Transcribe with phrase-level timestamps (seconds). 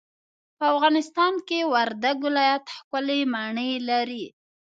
[0.57, 4.25] په افغانستان کي وردګ ولايت ښکلې مڼې لري.